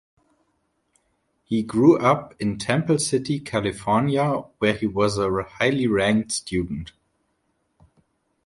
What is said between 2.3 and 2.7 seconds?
in